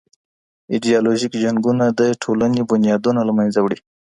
[0.73, 3.79] ایډیالوژیک جنګونه د ټولني بنیادونه له منځه وړي.